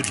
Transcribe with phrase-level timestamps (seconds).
[0.00, 0.08] Delfi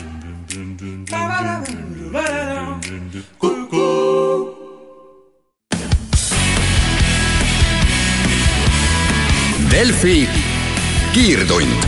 [11.13, 11.83] kiirtund.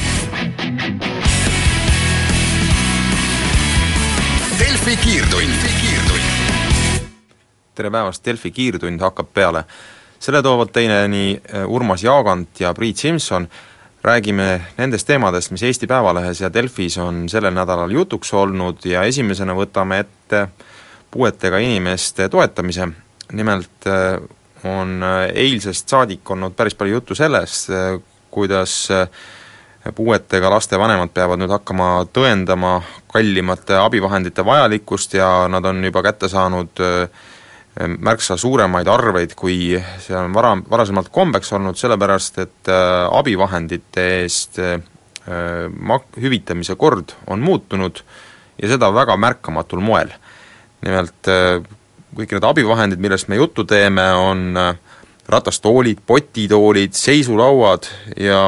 [4.60, 5.54] Delfi kiirtund,
[7.76, 9.64] tere päevast, Delfi kiirtund hakkab peale.
[10.20, 13.48] selle toovad teieni äh, Urmas Jaagant ja Priit Simson,
[14.04, 19.54] räägime nendest teemadest, mis Eesti Päevalehes ja Delfis on sellel nädalal jutuks olnud ja esimesena
[19.58, 20.48] võtame ette
[21.12, 22.88] puuetega inimeste toetamise,
[23.32, 24.18] nimelt äh,
[24.64, 27.70] on äh, eilsest saadik olnud päris palju juttu sellest,
[28.32, 28.90] kuidas
[29.96, 32.80] puuetega laste vanemad peavad nüüd hakkama tõendama
[33.12, 36.82] kallimate abivahendite vajalikkust ja nad on juba kätte saanud
[37.80, 42.72] märksa suuremaid arveid, kui see on vara, varasemalt kombeks olnud, sellepärast et
[43.12, 44.60] abivahendite eest
[45.80, 48.02] mak-, hüvitamise kord on muutunud
[48.62, 50.12] ja seda väga märkamatul moel.
[50.82, 51.30] nimelt
[52.18, 54.58] kõik need abivahendid, millest me juttu teeme, on
[55.32, 57.88] ratastoolid, potitoolid, seisulauad
[58.20, 58.42] ja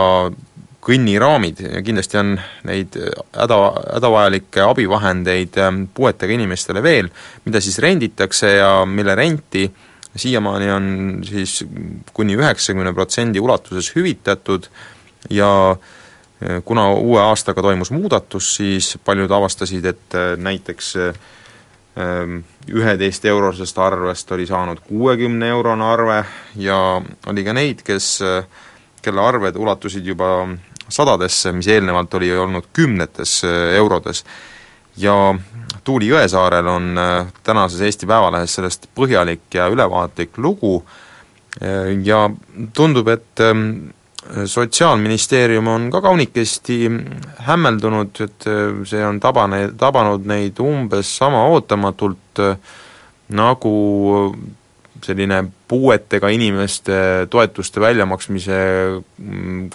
[0.84, 1.64] kõnniraamid.
[1.64, 2.36] Ja kindlasti on
[2.68, 3.60] neid häda,
[3.96, 5.60] hädavajalikke abivahendeid
[5.96, 7.10] puuetega inimestele veel,
[7.46, 9.68] mida siis renditakse ja mille renti
[10.16, 10.88] siiamaani on
[11.26, 11.64] siis
[12.14, 14.68] kuni üheksakümne protsendi ulatuses hüvitatud
[15.30, 15.76] ja
[16.66, 20.94] kuna uue aastaga toimus muudatus, siis paljud avastasid, et näiteks
[22.74, 26.20] üheteist eurosest arvest oli saanud kuuekümne eurone arve
[26.58, 26.78] ja
[27.30, 28.18] oli ka neid, kes,
[29.02, 30.48] kelle arved ulatusid juba
[30.90, 33.42] sadadesse, mis eelnevalt oli olnud kümnetes
[33.78, 34.24] eurodes.
[34.98, 35.36] ja
[35.84, 37.00] Tuuli Jõesaarel on
[37.44, 40.84] tänases Eesti Päevalehes sellest põhjalik ja ülevaatlik lugu
[42.04, 42.30] ja
[42.74, 43.42] tundub, et
[44.46, 46.78] Sotsiaalministeerium on ka kaunikesti
[47.44, 48.46] hämmeldunud, et
[48.88, 52.40] see on tabane, tabanud neid umbes sama ootamatult,
[53.36, 53.74] nagu
[55.04, 58.58] selline puuetega inimeste toetuste väljamaksmise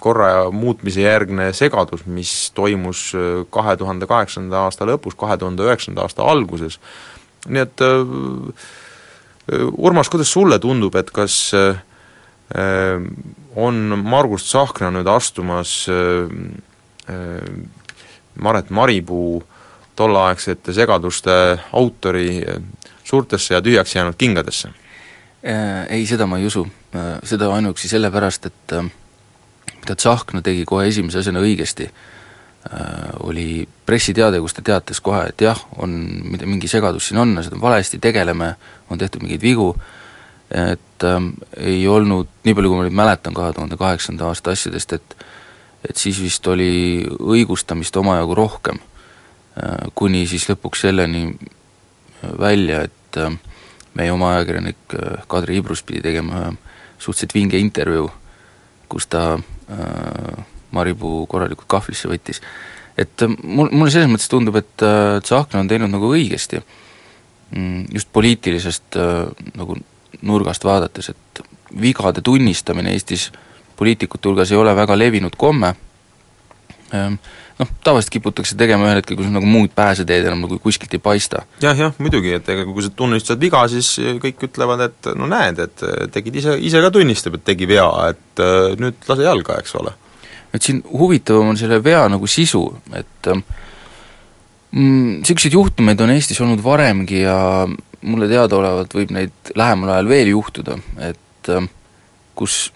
[0.01, 3.11] korra muutmise järgne segadus, mis toimus
[3.53, 6.79] kahe tuhande kaheksanda aasta lõpus, kahe tuhande üheksanda aasta alguses.
[7.47, 7.85] nii et
[9.77, 11.51] Urmas, kuidas sulle tundub, et kas
[13.55, 15.87] on Margus Tsahkna nüüd astumas
[18.39, 19.41] Maret Maripuu
[19.95, 21.31] tolleaegsete segaduste
[21.73, 22.43] autori
[23.03, 24.69] suurtesse ja tühjaks jäänud kingadesse?
[25.43, 26.65] Ei, seda ma ei usu.
[27.23, 28.73] Seda ainuüksi sellepärast, et
[29.79, 31.87] mida Tsahkna tegi kohe esimese asjana õigesti,
[33.23, 35.93] oli pressiteade, kus ta teatas kohe, et jah, on,
[36.43, 38.51] mingi segadus siin on, asjad on valesti, tegeleme,
[38.91, 39.69] on tehtud mingeid vigu,
[40.51, 41.19] et äh,
[41.57, 45.25] ei olnud, nii palju kui ma nüüd mäletan kahe tuhande kaheksanda aasta asjadest, et
[45.87, 51.29] et siis vist oli õigustamist omajagu rohkem äh,, kuni siis lõpuks selleni
[52.39, 53.37] välja, et äh,
[53.97, 56.57] meie oma ajakirjanik äh, Kadri Ibrus pidi tegema ühe
[56.99, 58.09] suhteliselt vinge intervjuu,
[58.91, 62.41] kus ta äh, Maripuu korralikult kahvlisse võttis.
[62.97, 66.61] et äh, mul, mulle selles mõttes tundub, et äh, Tsahkna on teinud nagu õigesti,
[67.55, 69.77] mm, just poliitilisest äh, nagu
[70.21, 71.43] nurgast vaadates, et
[71.81, 73.29] vigade tunnistamine Eestis
[73.77, 75.75] poliitikute hulgas ei ole väga levinud komme,
[77.59, 81.03] noh, tavaliselt kiputakse tegema ühel hetkel, kui sul nagu muud pääseteed enam nagu kuskilt ei
[81.03, 81.69] paista ja,.
[81.69, 83.91] jah, jah, muidugi, et ega kui sa tunnistad viga, siis
[84.23, 88.43] kõik ütlevad, et no näed, et tegid ise, ise ka tunnistab, et tegi vea, et
[88.79, 89.95] nüüd lase jalga, eks ole.
[90.55, 92.63] et siin huvitavam on selle vea nagu sisu,
[92.97, 93.31] et
[94.71, 97.37] niisuguseid mm, juhtumeid on Eestis olnud varemgi ja
[98.05, 100.77] mulle teadaolevalt võib neid lähemal ajal veel juhtuda,
[101.09, 101.65] et äh,
[102.37, 102.69] kus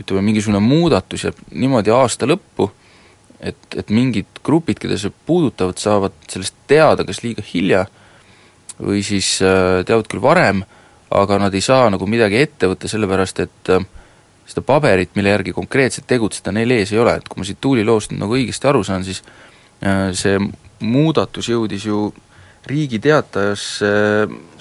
[0.00, 2.70] ütleme, mingisugune muudatus jääb niimoodi aasta lõppu,
[3.44, 7.84] et, et mingid grupid, keda see puudutavad, saavad sellest teada kas liiga hilja
[8.80, 10.64] või siis äh, teavad küll varem,
[11.14, 13.84] aga nad ei saa nagu midagi ette võtta, sellepärast et äh,
[14.48, 17.84] seda paberit, mille järgi konkreetselt tegutseda, neil ees ei ole, et kui ma siit Tuuli
[17.86, 19.22] loost nagu õigesti aru saan, siis
[20.16, 20.38] see
[20.84, 22.06] muudatus jõudis ju
[22.68, 23.88] Riigi Teatajasse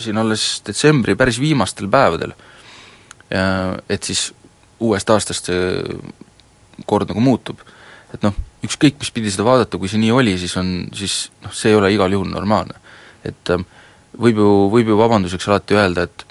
[0.02, 2.34] siin alles detsembri päris viimastel päevadel.
[3.32, 4.26] Et siis
[4.84, 5.84] uuest aastast see
[6.90, 7.62] kord nagu muutub.
[8.14, 11.54] et noh, ükskõik, mis pidi seda vaadata, kui see nii oli, siis on, siis noh,
[11.56, 12.80] see ei ole igal juhul normaalne.
[13.24, 13.66] et ähm,
[14.20, 16.26] võib ju, võib ju vabanduseks alati öelda, et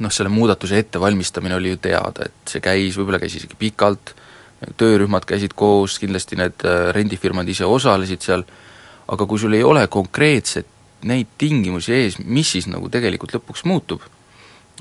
[0.00, 4.14] noh, selle muudatuse ettevalmistamine oli ju teada, et see käis, võib-olla käis isegi pikalt,
[4.78, 8.44] töörühmad käisid koos, kindlasti need äh, rendifirmad ise osalesid seal,
[9.12, 10.68] aga kui sul ei ole konkreetset
[11.08, 14.02] neid tingimusi ees, mis siis nagu tegelikult lõpuks muutub.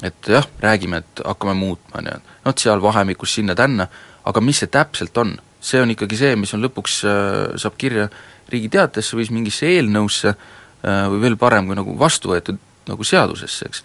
[0.03, 3.87] et jah, räägime, et hakkame muutma, on ju, noh, seal vahemikus sinna-tänna,
[4.25, 8.09] aga mis see täpselt on, see on ikkagi see, mis on lõpuks äh,, saab kirja
[8.51, 12.59] Riigi Teatajasse või siis mingisse eelnõusse äh, või veel parem, kui nagu vastu võetud
[12.89, 13.83] nagu seadusesse, eks.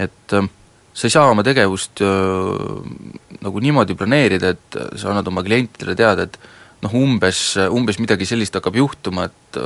[0.00, 0.48] et äh,
[0.92, 6.26] sa ei saa oma tegevust äh, nagu niimoodi planeerida, et sa annad oma klientidele teada,
[6.26, 6.38] et
[6.82, 9.58] noh, umbes, umbes midagi sellist hakkab juhtuma, et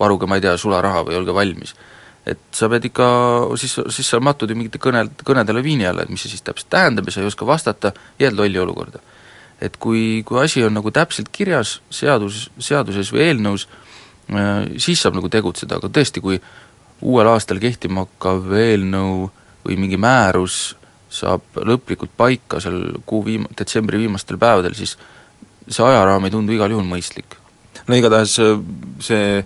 [0.00, 1.76] varuge, ma ei tea, sularaha või olge valmis.
[2.26, 3.06] et sa pead ikka,
[3.54, 6.72] siis, siis sa matud ju mingite kõne, kõnedele viini alla, et mis see siis täpselt
[6.74, 8.98] tähendab ja sa ei oska vastata, jääd lolli olukorda
[9.60, 13.66] et kui, kui asi on nagu täpselt kirjas seadus, seaduses või eelnõus,
[14.30, 16.40] äh, siis saab nagu tegutseda, aga tõesti, kui
[17.06, 19.28] uuel aastal kehtima hakkav eelnõu
[19.66, 20.76] või mingi määrus
[21.12, 24.96] saab lõplikult paika seal kuu viim-, detsembri viimastel päevadel, siis
[25.66, 27.38] see ajaraam ei tundu igal juhul mõistlik.
[27.86, 28.60] no igatahes äh,
[29.00, 29.40] see,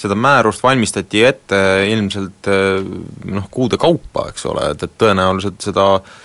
[0.00, 1.60] seda määrust valmistati ette
[1.90, 2.80] ilmselt äh,
[3.28, 6.18] noh, kuude kaupa, eks ole, et, et tõenäoliselt seda äh,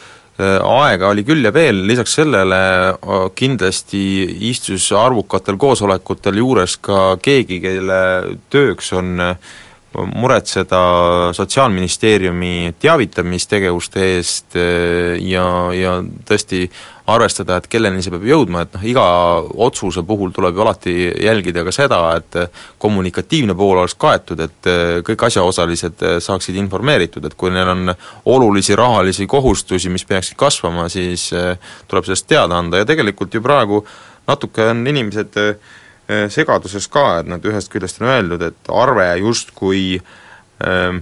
[0.43, 2.57] aega oli küll ja veel, lisaks sellele
[2.91, 4.01] äh, kindlasti
[4.49, 7.99] istus arvukatel koosolekutel juures ka keegi, kelle
[8.51, 9.53] tööks on äh,
[10.15, 10.81] muretseda
[11.33, 14.57] Sotsiaalministeeriumi teavitamistegevuste eest
[15.21, 15.45] ja,
[15.75, 15.93] ja
[16.27, 16.65] tõesti
[17.11, 19.05] arvestada, et kelleni see peab jõudma, et noh, iga
[19.67, 22.39] otsuse puhul tuleb ju alati jälgida ka seda, et
[22.81, 24.71] kommunikatiivne pool oleks kaetud, et
[25.05, 27.93] kõik asjaosalised saaksid informeeritud, et kui neil on
[28.33, 31.29] olulisi rahalisi kohustusi, mis peaksid kasvama, siis
[31.87, 32.81] tuleb sellest teada anda.
[32.81, 33.83] Ja tegelikult ju praegu
[34.27, 35.37] natuke on inimesed
[36.29, 40.99] segaduses ka, et nad ühest küljest on öeldud, et arve justkui äh,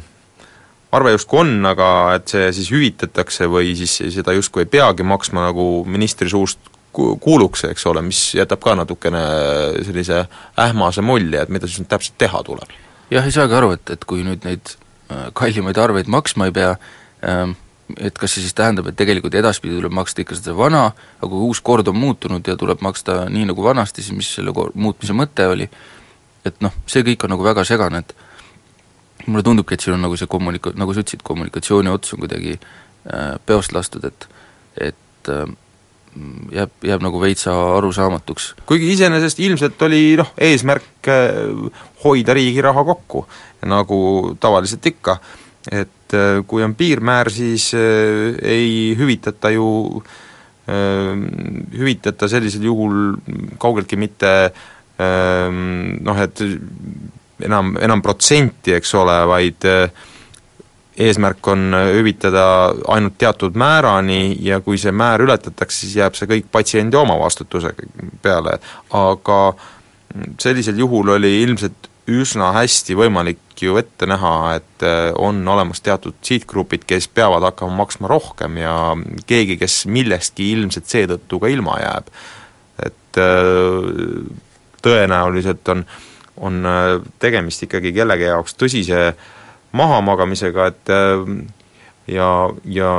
[0.94, 5.48] arve justkui on, aga et see siis hüvitatakse või siis seda justkui ei peagi maksma,
[5.50, 9.22] nagu ministri suust kuuluks, eks ole, mis jätab ka natukene
[9.86, 10.26] sellise
[10.62, 12.70] ähmase mulje, et mida siis nüüd täpselt teha tuleb.
[13.10, 14.76] jah, ei saagi aru, et, et kui nüüd neid
[15.10, 16.76] äh, kallimaid arveid maksma ei pea,
[17.26, 17.58] ähm,
[17.98, 20.86] et kas see siis tähendab, et tegelikult edaspidi tuleb maksta ikka seda vana,
[21.20, 24.54] aga kui uus kord on muutunud ja tuleb maksta nii, nagu vanasti, siis mis selle
[24.56, 25.68] muutmise mõte oli,
[26.48, 28.16] et noh, see kõik on nagu väga segane, et
[29.28, 32.56] mulle tundubki, et siin on nagu see kommunika-, nagu sa ütlesid, kommunikatsiooni ots on kuidagi
[32.58, 34.30] äh, peost lastud, et
[34.82, 35.46] et äh,
[36.52, 38.54] jääb, jääb nagu veitsa arusaamatuks.
[38.66, 41.32] kuigi iseenesest ilmselt oli noh, eesmärk äh,
[42.04, 43.26] hoida riigi raha kokku,
[43.66, 44.00] nagu
[44.40, 45.18] tavaliselt ikka,
[45.72, 49.68] et äh, kui on piirmäär, siis äh, ei hüvitata ju
[50.68, 51.14] äh,
[51.78, 53.14] hüvitata sellisel juhul
[53.62, 55.52] kaugeltki mitte äh,
[56.02, 56.44] noh, et
[57.44, 59.70] enam, enam protsenti, eks ole, vaid
[60.94, 62.44] eesmärk on hüvitada
[62.94, 67.74] ainult teatud määrani ja kui see määr ületatakse, siis jääb see kõik patsiendi omavastutuse
[68.22, 68.60] peale,
[68.94, 69.40] aga
[70.40, 76.16] sellisel juhul oli ilmselt üsna hästi võimalik ju ette näha, et eh, on olemas teatud
[76.22, 78.78] sihtgrupid, kes peavad hakkama maksma rohkem ja
[79.30, 82.10] keegi, kes millestki ilmselt seetõttu ka ilma jääb.
[82.84, 84.26] et eh,
[84.84, 86.02] tõenäoliselt on äh,
[86.38, 89.14] on äh, tegemist ikkagi kellegi jaoks tõsise
[89.78, 91.26] mahamagamisega, et äh,
[92.08, 92.30] ja,
[92.66, 92.92] ja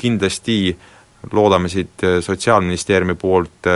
[0.00, 0.76] kindlasti
[1.32, 3.68] loodame siit äh, Sotsiaalministeeriumi poolt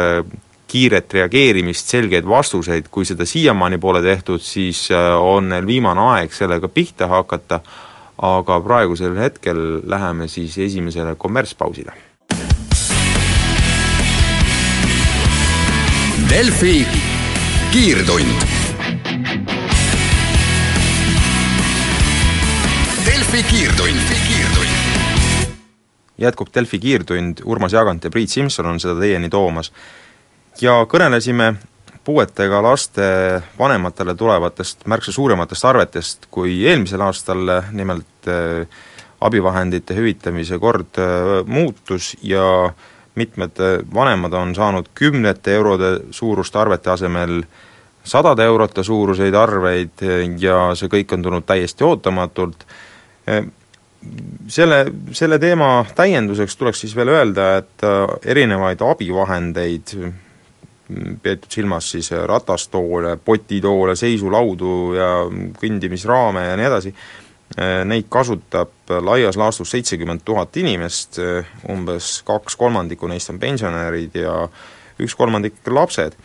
[0.73, 4.87] kiiret reageerimist, selgeid vastuseid, kui seda siiamaani pole tehtud, siis
[5.21, 7.61] on neil viimane aeg sellega pihta hakata,
[8.23, 11.93] aga praegusel hetkel läheme siis esimesele kommertspausile.
[16.33, 16.87] Delfi
[17.73, 18.47] kiirtund
[23.07, 24.69] Delfi kiirtund, kiirtund.
[26.19, 29.73] jätkub Delfi kiirtund, Urmas Jaagant ja Priit Simson on seda teieni toomas.
[30.61, 31.55] Ja kõnelesime
[32.05, 33.05] puuetega laste
[33.59, 38.67] vanematele tulevatest märksa suurematest arvetest kui eelmisel aastal, nimelt äh,
[39.21, 42.73] abivahendite hüvitamise kord äh, muutus ja
[43.15, 47.43] mitmed äh, vanemad on saanud kümnete eurode suuruste arvete asemel
[48.05, 50.03] sadade eurode suuruseid arveid
[50.43, 52.65] ja see kõik on tulnud täiesti ootamatult.
[54.51, 54.79] Selle,
[55.15, 57.87] selle teema täienduseks tuleks siis veel öelda, et
[58.27, 59.95] erinevaid abivahendeid,
[61.23, 65.11] peetud silmas siis ratastoole, potitoole, seisulaudu ja
[65.61, 66.93] kõndimisraame ja nii edasi,
[67.57, 74.19] äh, neid kasutab laias laastus seitsekümmend tuhat inimest, äh, umbes kaks kolmandikku neist on pensionärid
[74.21, 74.47] ja
[75.01, 76.19] üks kolmandik lapsed.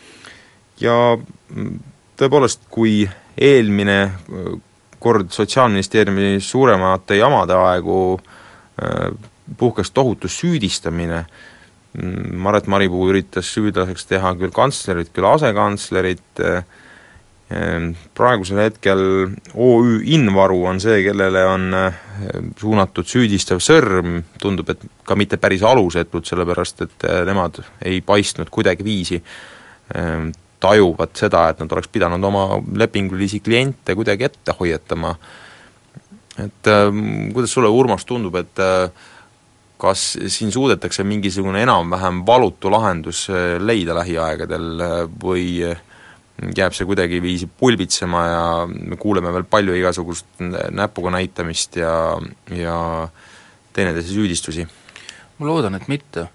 [0.80, 1.78] ja mm,
[2.18, 4.12] tõepoolest, kui eelmine
[4.98, 9.10] kord Sotsiaalministeeriumi suuremate jamade aegu äh,
[9.58, 11.57] puhkes tohutu süüdistamine, mm,
[11.94, 16.62] Maret Maripuu üritas süüdlaseks teha küll kantslerit, küll asekantslerit, äh,
[17.50, 19.02] äh, praegusel hetkel
[19.54, 21.70] OÜ Invaru on see, kellele on
[22.60, 29.22] suunatud süüdistav sõrm, tundub, et ka mitte päris alusetult, sellepärast et nemad ei paistnud kuidagiviisi
[30.60, 35.14] tajuvad seda, et nad oleks pidanud oma lepingulisi kliente kuidagi ette hoiatama.
[36.38, 36.70] et
[37.34, 38.90] kuidas sulle, Urmas, tundub, et äh,
[39.78, 45.46] kas siin suudetakse mingisugune enam-vähem valutu lahendus äh, leida lähiaegadel äh, või
[46.56, 51.92] jääb see kuidagiviisi pulbitsema ja me kuuleme veel palju igasugust näpuga näitamist ja,
[52.54, 52.76] ja
[53.74, 54.66] teineteise süüdistusi?
[55.38, 56.28] ma loodan, et mitte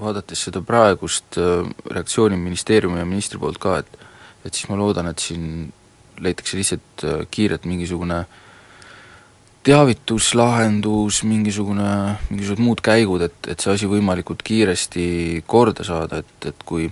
[0.00, 4.00] vaadates seda praegust äh, reaktsiooni ministeeriumi ja ministri poolt ka, et
[4.44, 5.70] et siis ma loodan, et siin
[6.20, 8.24] leitakse lihtsalt äh, kiirelt mingisugune
[9.64, 11.88] teavituslahendus, mingisugune,
[12.28, 15.06] mingisugused muud käigud, et, et see asi võimalikult kiiresti
[15.48, 16.90] korda saada, et, et kui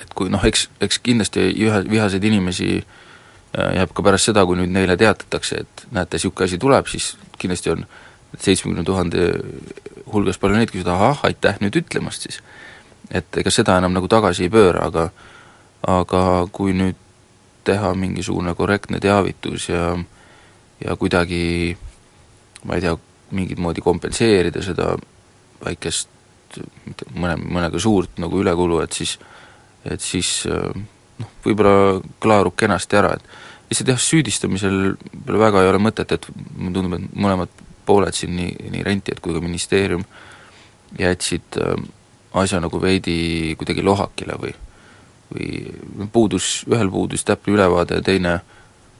[0.00, 4.56] et kui noh, eks, eks kindlasti ühe, vihaseid inimesi äh, jääb ka pärast seda, kui
[4.56, 7.84] nüüd neile teatatakse, et näete, niisugune asi tuleb, siis kindlasti on
[8.38, 9.26] seitsmekümne tuhande
[10.12, 12.40] hulgas palju neid, kes ütlevad ahah, aitäh nüüd ütlemast siis.
[13.10, 15.10] et ega seda enam nagu tagasi ei pööra, aga
[15.86, 16.96] aga kui nüüd
[17.64, 19.96] teha mingisugune korrektne teavitus ja
[20.84, 21.76] ja kuidagi
[22.64, 22.96] ma ei tea,
[23.36, 24.94] mingit moodi kompenseerida seda
[25.64, 26.08] väikest
[26.86, 29.18] mitte mõne, mõnega suurt nagu ülekulu, et siis
[29.86, 34.96] et siis noh, võib-olla klaarub kenasti ära, et lihtsalt jah, süüdistamisel
[35.30, 39.36] väga ei ole mõtet, et mulle tundub, et mõlemad pooled siin, nii, nii rentijad kui
[39.36, 40.02] ka ministeerium,
[40.98, 41.78] jätsid äh,
[42.42, 44.56] asja nagu veidi kuidagi lohakile või
[45.30, 48.32] või puudus, ühel puudus täpne ülevaade ja teine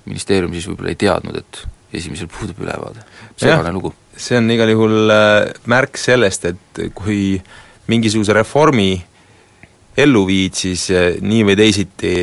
[0.09, 1.62] ministeerium siis võib-olla ei teadnud, et
[2.00, 3.04] esimesel puudub ülevaade.
[3.37, 3.95] segane lugu.
[4.16, 7.40] see on igal juhul äh, märk sellest, et kui
[7.88, 8.92] mingisuguse reformi
[9.97, 12.14] ellu viid, siis äh, nii või teisiti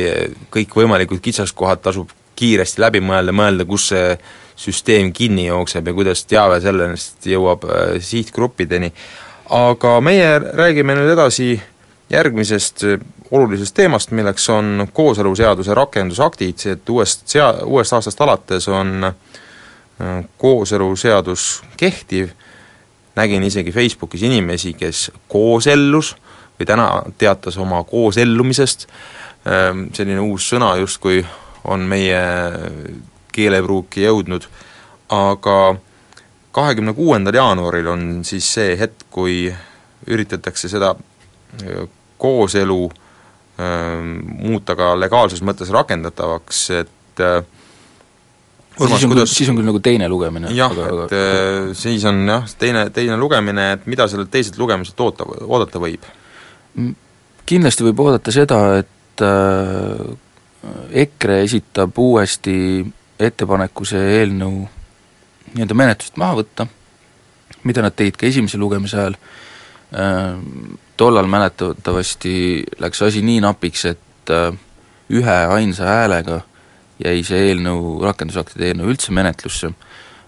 [0.54, 4.12] kõikvõimalikud kitsaskohad tasub kiiresti läbi mõelda, mõelda, kus see
[4.58, 8.92] süsteem kinni jookseb ja kuidas teave sellest jõuab äh, sihtgruppideni.
[9.48, 11.60] aga meie räägime nüüd edasi
[12.10, 12.98] järgmisest äh,
[13.30, 21.62] olulisest teemast, milleks on kooseluseaduse rakendusaktid, et uuest sea-, uuest aastast alates on äh, kooseluseadus
[21.76, 22.30] kehtiv,
[23.16, 26.14] nägin isegi Facebookis inimesi, kes koosellus
[26.58, 28.86] või täna teatas oma koosellumisest,
[29.94, 31.22] selline uus sõna justkui
[31.70, 32.20] on meie
[33.32, 34.46] keelepruuki jõudnud,
[35.14, 35.58] aga
[36.52, 39.46] kahekümne kuuendal jaanuaril on siis see hetk, kui
[40.08, 41.84] üritatakse seda äh,
[42.18, 42.88] kooselu
[43.58, 47.40] muuta ka legaalses mõttes rakendatavaks, et äh,
[48.78, 50.52] Urmas, siis on, kuidas siis on küll nagu teine lugemine.
[50.54, 51.22] jah, et aga...
[51.74, 56.06] siis on jah, teine, teine lugemine, et mida sellelt teiselt lugemiselt oota, oodata võib?
[57.48, 60.04] kindlasti võib oodata seda, et äh,
[61.02, 62.54] EKRE esitab uuesti
[63.18, 64.60] ettepaneku see eelnõu
[65.56, 66.68] nii-öelda menetlusest maha võtta,
[67.66, 69.18] mida nad tegid ka esimese lugemise ajal,
[69.96, 70.38] äh,
[70.98, 72.34] tollal mäletatavasti
[72.82, 74.52] läks asi nii napiks, et äh,
[75.14, 76.42] ühe ainsa häälega
[77.04, 79.70] jäi see eelnõu, rakendusaktide eelnõu üldse menetlusse,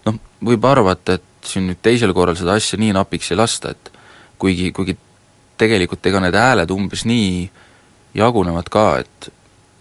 [0.06, 3.90] noh, võib arvata, et siin nüüd teisel korral seda asja nii napiks ei lasta, et
[4.40, 4.96] kuigi, kuigi
[5.60, 7.50] tegelikult ega need hääled umbes nii
[8.16, 9.30] jagunevad ka, et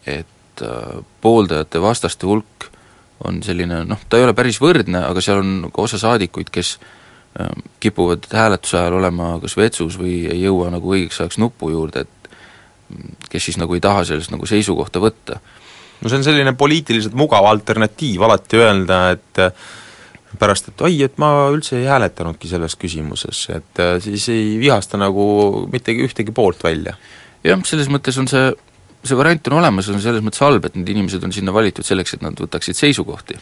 [0.10, 2.70] et äh, pooldajate vastaste hulk
[3.28, 6.78] on selline noh, ta ei ole päris võrdne, aga seal on ka osa saadikuid, kes
[6.80, 6.90] ähm,
[7.80, 12.32] kipuvad hääletuse ajal olema kas vetsus või ei jõua nagu õigeks ajaks nupu juurde, et
[12.90, 15.40] mm, kes siis nagu ei taha sellest nagu seisukohta võtta.
[16.02, 19.70] no see on selline poliitiliselt mugav alternatiiv alati öelda, et äh,
[20.40, 24.98] pärast, et oi, et ma üldse ei hääletanudki selles küsimuses, et äh, siis ei vihasta
[24.98, 26.98] nagu mitte ühtegi poolt välja.
[27.44, 28.50] jah, selles mõttes on see
[29.00, 32.18] see variant on olemas, on selles mõttes halb, et need inimesed on sinna valitud selleks,
[32.18, 33.38] et nad võtaksid seisukohti.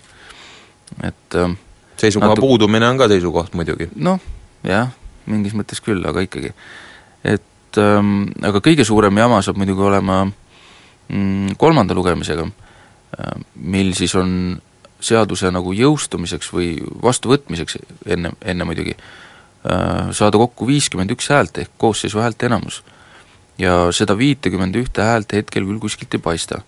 [1.04, 1.56] et äh,
[2.00, 2.42] seisukoha natu...
[2.46, 3.90] puudumine on ka seisukoht muidugi.
[3.96, 4.22] noh,
[4.68, 4.92] jah,
[5.26, 6.54] mingis mõttes küll, aga ikkagi.
[7.24, 14.16] et ähm, aga kõige suurem jama saab muidugi olema mm, kolmanda lugemisega äh,, mil siis
[14.16, 14.32] on
[14.98, 17.78] seaduse nagu jõustumiseks või vastuvõtmiseks
[18.10, 22.84] enne, enne muidugi äh,, saada kokku viiskümmend üks häält ehk koosseisu häälteenamus
[23.62, 26.62] ja seda viitekümmend ühte häält hetkel küll kuskilt ei paista.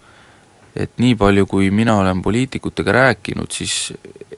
[0.76, 3.94] Et nii palju, kui mina olen poliitikutega rääkinud, siis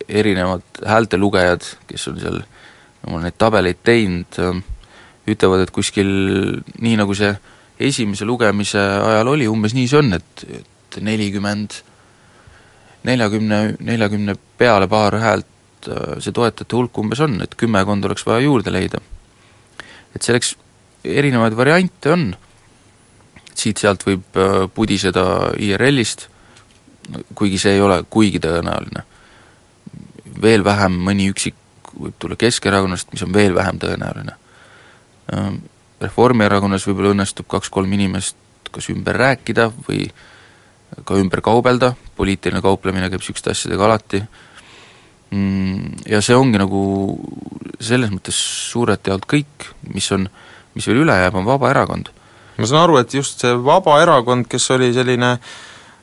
[0.07, 4.39] erinevad häältelugejad, kes on seal no, neid tabeleid teinud,
[5.31, 6.09] ütlevad, et kuskil
[6.81, 7.31] nii, nagu see
[7.81, 11.79] esimese lugemise ajal oli, umbes nii see on, et, et nelikümmend,
[13.07, 15.47] neljakümne, neljakümne peale paar häält
[16.21, 19.01] see toetajate hulk umbes on, et kümmekond oleks vaja juurde leida.
[20.15, 20.55] et selleks
[21.07, 22.25] erinevaid variante on,
[23.55, 25.25] siit-sealt võib äh, pudiseda
[25.59, 26.27] IRL-ist,
[27.35, 29.03] kuigi see ei ole kuigi tõenäoline.
[30.41, 31.55] veel vähem mõni üksik
[31.93, 34.37] võib tulla Keskerakonnast, mis on veel vähem tõenäoline.
[35.33, 35.57] Ähm,
[36.01, 38.37] Reformierakonnas võib-olla õnnestub kaks-kolm inimest
[38.71, 40.05] kas ümber rääkida või
[41.07, 44.21] ka ümber kaubelda, poliitiline kauplemine käib niisuguste asjadega alati,
[45.31, 46.81] mm, ja see ongi nagu
[47.79, 48.37] selles mõttes
[48.71, 50.27] suurelt jaolt kõik, mis on,
[50.75, 52.11] mis veel üle jääb, on Vabaerakond.
[52.57, 55.35] Ma saan aru, et just see Vabaerakond, kes oli selline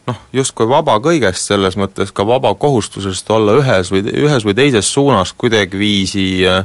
[0.09, 4.93] noh, justkui vaba kõigest, selles mõttes ka vaba kohustusest olla ühes või, ühes või teises
[4.93, 6.65] suunas kuidagiviisi äh,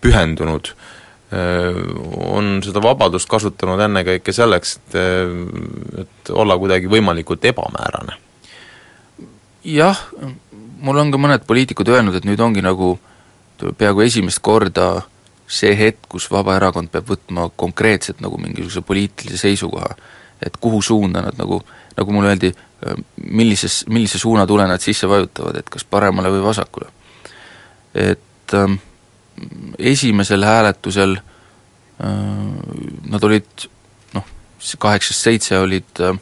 [0.00, 0.86] pühendunud äh,
[1.32, 1.76] Äh,
[2.32, 5.32] on seda vabadust kasutanud ennekõike selleks, et, äh,
[6.00, 8.16] et olla kuidagi võimalikult ebamäärane.
[9.68, 9.98] jah,
[10.80, 12.98] mul on ka mõned poliitikud öelnud, et nüüd ongi nagu
[13.58, 15.02] peaaegu esimest korda
[15.48, 19.94] see hetk, kus Vabaerakond peab võtma konkreetselt nagu mingisuguse poliitilise seisukoha.
[20.42, 21.56] et kuhu suunda nad nagu,
[21.96, 22.52] nagu mulle öeldi,
[23.30, 26.86] millises, millise suunatule nad sisse vajutavad, et kas paremale või vasakule.
[27.94, 28.78] et ähm,
[29.78, 32.12] esimesel hääletusel äh,
[33.10, 33.68] nad olid
[34.14, 34.24] noh,
[34.78, 36.14] kaheksast seitse olid äh,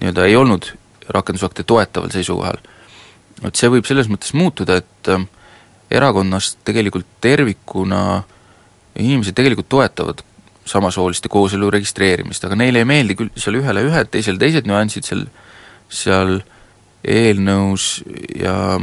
[0.00, 0.72] nii-öelda ei olnud
[1.08, 2.58] rakendusakte toetaval seisukohal.
[3.44, 5.26] et see võib selles mõttes muutuda, et äh,
[5.90, 8.22] erakonnas tegelikult tervikuna
[8.98, 10.22] inimesed tegelikult toetavad
[10.68, 15.24] samasooliste kooselu registreerimist, aga neile ei meeldi küll seal ühele ühed, teisele teised nüansid seal,
[15.90, 16.38] seal
[17.02, 18.02] eelnõus
[18.38, 18.78] ja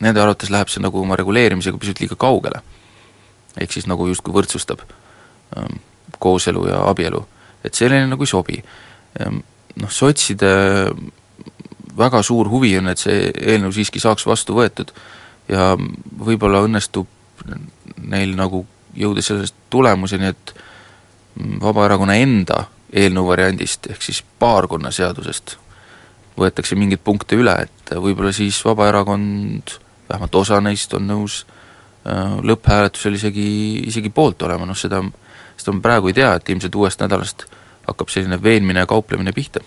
[0.00, 2.62] nende arvates läheb see nagu oma reguleerimisega pisut liiga kaugele
[3.60, 4.82] ehk siis nagu justkui võrdsustab
[5.56, 5.80] ähm,
[6.18, 7.24] kooselu ja abielu.
[7.64, 8.62] et selline nagu ei sobi.
[9.20, 9.40] Ähm,
[9.80, 10.50] noh, sotside
[11.96, 14.92] väga suur huvi on, et see eelnõu siiski saaks vastu võetud
[15.48, 17.08] ja võib-olla õnnestub
[17.96, 18.64] neil nagu
[18.96, 20.54] jõuda sellest tulemuseni, et
[21.36, 22.62] Vabaerakonna enda
[22.96, 25.58] eelnõu variandist, ehk siis paarkonnaseadusest,
[26.38, 29.74] võetakse mingeid punkte üle, et võib-olla siis Vabaerakond,
[30.08, 31.42] vähemalt osa neist on nõus
[32.06, 33.46] Äh, lõpphääletusel isegi,
[33.90, 35.00] isegi poolt olema, noh seda,
[35.58, 37.42] seda ma praegu ei tea, et ilmselt uuest nädalast
[37.88, 39.58] hakkab selline veenmine ja kauplemine pihta.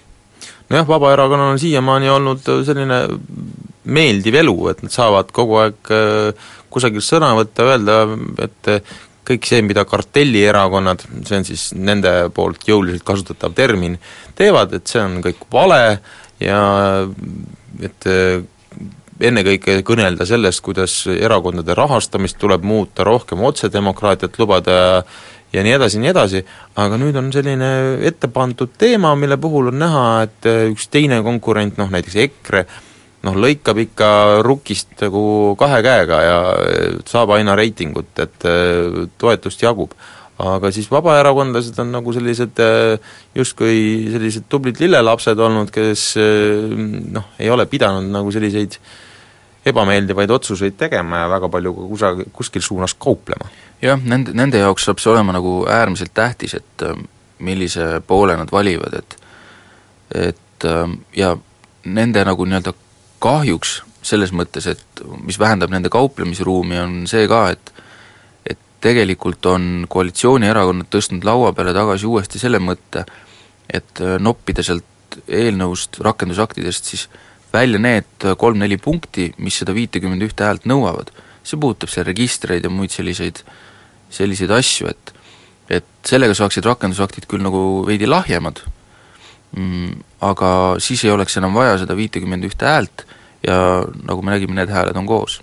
[0.69, 3.01] nojah, Vabaerakonnal on siiamaani olnud selline
[3.83, 7.99] meeldiv elu, et nad saavad kogu aeg äh, kusagil sõna võtta, öelda,
[8.45, 8.71] et
[9.30, 14.00] kõik see, mida kartellierakonnad, see on siis nende poolt jõuliselt kasutatav termin,
[14.38, 15.82] teevad, et see on kõik vale
[16.42, 16.62] ja
[17.86, 18.08] et
[19.20, 24.78] ennekõike kõnelda sellest, kuidas erakondade rahastamist tuleb muuta, rohkem otsedemokraatiat lubada
[25.54, 26.44] ja nii edasi ja nii edasi,
[26.80, 27.72] aga nüüd on selline
[28.08, 32.65] ette pandud teema, mille puhul on näha, et üks teine konkurent, noh näiteks EKRE,
[33.25, 34.10] noh lõikab ikka
[34.45, 36.38] rukist nagu kahe käega ja
[37.10, 38.47] saab aina reitingut, et
[39.19, 39.91] toetust jagub.
[40.39, 42.62] aga siis vabaerakondlased on nagu sellised
[43.36, 48.93] justkui sellised tublid lillelapsed olnud, kes noh, ei ole pidanud nagu selliseid äh,
[49.65, 53.49] ebameeldivaid otsuseid tegema ja väga palju ka kusagil, kuskil suunas kauplema.
[53.82, 56.95] jah, nende, nende jaoks saab see olema nagu äärmiselt tähtis, et äh,
[57.39, 59.17] millise poole nad valivad, et
[60.15, 61.36] et äh, ja
[61.86, 62.73] nende nagu nii-öelda
[63.19, 67.73] kahjuks selles mõttes, et mis vähendab nende kauplemisruumi, on see ka, et
[68.49, 73.03] et tegelikult on koalitsioonierakonnad tõstnud laua peale tagasi uuesti selle mõtte,
[73.69, 77.08] et äh, noppida sealt eelnõust, rakendusaktidest siis
[77.53, 81.12] välja need kolm-neli punkti, mis seda viitekümmet ühte häält nõuavad.
[81.43, 83.39] see puudutab seal registreid ja muid selliseid,
[84.10, 85.15] selliseid asju, et
[85.69, 88.62] et sellega saaksid rakendusaktid küll nagu veidi lahjemad
[90.21, 93.05] aga siis ei oleks enam vaja seda viitekümmet ühte häält
[93.47, 95.41] ja nagu me nägime, need hääled on koos.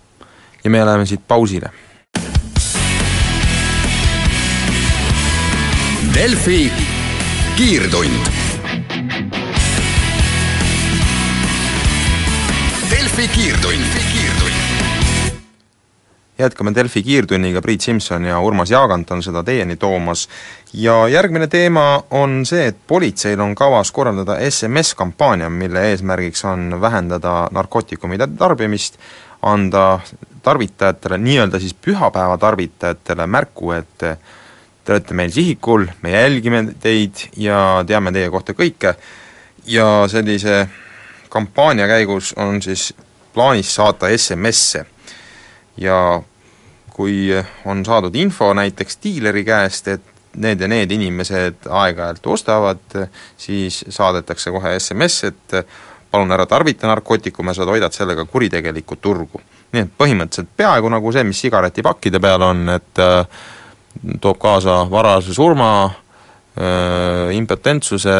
[0.65, 1.71] ja me läheme siit pausile.
[6.15, 6.73] Delfi
[7.57, 8.37] kiirtund
[12.91, 14.46] Delfi kiirtund.
[16.39, 20.29] Jätkame Delfi kiirtunniga, Priit Simson ja Urmas Jaagant on seda teieni toomas.
[20.73, 27.49] Ja järgmine teema on see, et politseil on kavas korraldada SMS-kampaania, mille eesmärgiks on vähendada
[27.51, 28.99] narkootikumide tarbimist,
[29.43, 30.01] anda
[30.43, 37.85] tarvitajatele, nii-öelda siis pühapäeva tarvitajatele märku, et te olete meil sihikul, me jälgime teid ja
[37.87, 38.95] teame teie kohta kõike.
[39.67, 40.67] Ja sellise
[41.29, 42.93] kampaania käigus on siis
[43.35, 44.85] plaanis saata SMS-e
[45.77, 46.23] ja
[46.97, 47.29] kui
[47.65, 52.97] on saadud info näiteks diileri käest, et need ja need inimesed aeg-ajalt ostavad,
[53.41, 55.59] siis saadetakse kohe SMS, et
[56.11, 59.41] palun ära tarvita narkootikume, sa toidad sellega kuritegelikku turgu.
[59.73, 63.27] nii et põhimõtteliselt peaaegu nagu see, mis sigaretipakkide peal on, et äh,
[64.23, 65.91] toob kaasa varase surma,
[67.37, 68.13] impotentsuse,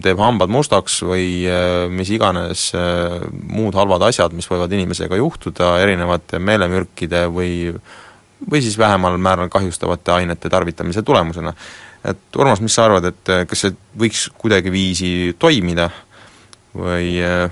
[0.00, 3.18] teeb hambad mustaks või äh, mis iganes äh,
[3.52, 7.74] muud halvad asjad, mis võivad inimesega juhtuda erinevate meelemürkide või
[8.40, 11.52] või siis vähemal määral kahjustavate ainete tarvitamise tulemusena.
[12.04, 15.90] et Urmas, mis sa arvad, et äh, kas see võiks kuidagiviisi toimida
[16.74, 17.50] või äh,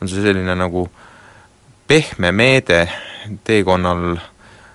[0.00, 0.86] on see selline nagu
[1.86, 2.86] pehme meede
[3.44, 4.20] teekonnal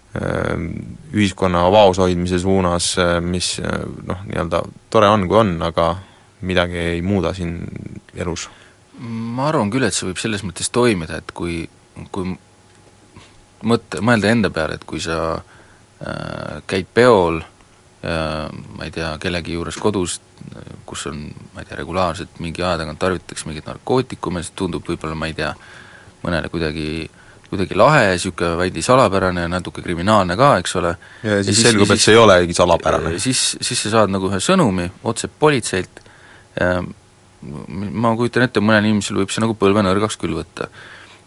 [0.09, 5.91] ühiskonna vaos hoidmise suunas, mis noh, nii-öelda tore on, kui on, aga
[6.41, 7.59] midagi ei muuda siin
[8.15, 8.47] elus?
[8.99, 11.61] ma arvan küll, et see võib selles mõttes toimida, et kui,
[12.11, 12.33] kui
[13.63, 19.55] mõtte, mõelda enda peale, et kui sa äh, käid peol äh, ma ei tea, kellegi
[19.55, 20.19] juures kodus,
[20.89, 25.15] kus on, ma ei tea, regulaarselt mingi aja tagant tarvitatakse mingeid narkootikume, siis tundub võib-olla,
[25.15, 25.53] ma ei tea,
[26.23, 26.89] mõnele kuidagi
[27.49, 30.93] kuidagi lahe, niisugune veidi salapärane ja natuke kriminaalne ka, eks ole.
[31.23, 33.17] ja siis ja selgub, et see ei olegi salapärane.
[33.19, 36.03] siis, siis sa saad nagu ühe sõnumi otse politseilt,
[37.41, 40.69] ma kujutan ette, mõnel inimesel võib see nagu põlvenõrgaks küll võtta.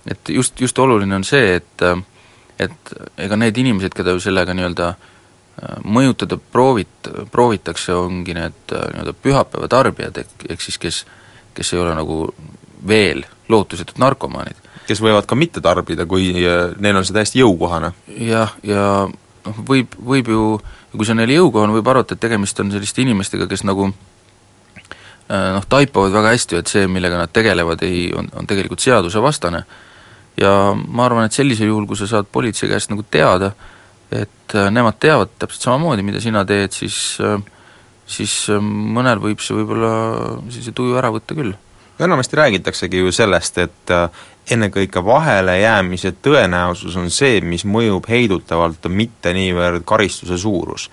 [0.07, 1.87] et just, just oluline on see, et
[2.61, 8.89] et ega need inimesed, keda ju sellega nii-öelda äh, mõjutada proovit-, proovitakse, ongi need äh,
[8.93, 11.05] nii-öelda pühapäeva tarbijad, ehk, ehk siis kes,
[11.57, 12.27] kes ei ole nagu
[12.87, 17.93] veel lootusetud narkomaanid kes võivad ka mitte tarbida, kui äh, neil on see täiesti jõukohane.
[18.19, 20.47] jah, ja noh, võib, võib ju,
[20.95, 25.49] kui see on neile jõukohane, võib arvata, et tegemist on selliste inimestega, kes nagu äh,
[25.57, 29.65] noh, taipavad väga hästi, et see, millega nad tegelevad, ei, on, on tegelikult seadusevastane.
[30.41, 33.53] ja ma arvan, et sellisel juhul, kui sa saad politsei käest nagu teada,
[34.13, 37.17] et äh, nemad teavad täpselt samamoodi, mida sina teed, siis
[38.13, 39.93] siis mõnel võib see võib-olla
[40.51, 41.55] sellise tuju ära võtta küll
[42.05, 43.93] enamasti räägitaksegi ju sellest, et
[44.53, 50.91] ennekõike vahelejäämise tõenäosus on see, mis mõjub heidutavalt, mitte niivõrd karistuse suurus.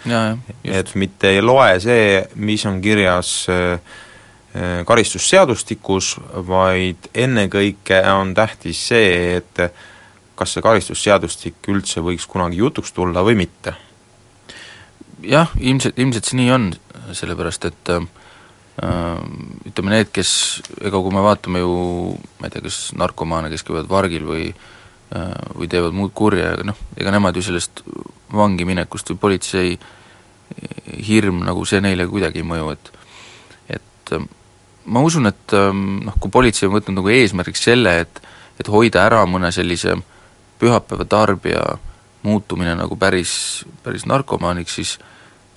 [0.63, 3.79] et mitte ei loe see, mis on kirjas äh,
[4.55, 6.17] äh, karistusseadustikus,
[6.47, 9.71] vaid ennekõike on tähtis see, et
[10.35, 13.73] kas see karistusseadustik üldse võiks kunagi jutuks tulla või mitte.
[15.21, 16.71] jah, ilmselt, ilmselt see nii on,
[17.11, 18.18] sellepärast et äh, Äh,
[18.79, 20.31] ütleme need, kes,
[20.79, 21.73] ega kui me vaatame ju
[22.39, 26.77] ma ei tea, kas narkomaane, kes käivad vargil või äh, või teevad muud kurja, noh,
[26.99, 27.83] ega nemad ju sellest
[28.31, 29.73] vangi minekust või politsei
[31.05, 32.93] hirm nagu see neile kuidagi ei mõju, et
[33.79, 34.29] et äh,
[34.85, 38.23] ma usun, et noh, kui politsei on võtnud nagu eesmärgiks selle, et
[38.59, 39.93] et hoida ära mõne sellise
[40.59, 41.61] pühapäeva tarbija
[42.27, 44.97] muutumine nagu päris, päris narkomaaniks, siis